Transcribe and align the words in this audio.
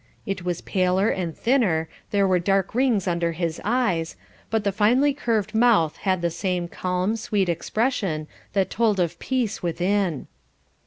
It 0.25 0.43
was 0.43 0.61
paler 0.61 1.09
and 1.09 1.37
thinner, 1.37 1.87
there 2.09 2.25
were 2.27 2.39
dark 2.39 2.73
rings 2.73 3.07
under 3.07 3.33
the 3.33 3.61
eyes, 3.63 4.15
but 4.49 4.63
the 4.63 4.71
finely 4.71 5.13
curved 5.13 5.53
mouth 5.53 5.97
had 5.97 6.23
the 6.23 6.31
same 6.31 6.67
calm, 6.67 7.15
sweet 7.15 7.47
expression 7.47 8.25
that 8.53 8.71
told 8.71 8.99
of 8.99 9.19
peace 9.19 9.61
within. 9.61 10.25